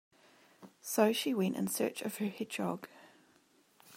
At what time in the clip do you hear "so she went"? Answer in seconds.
0.81-1.55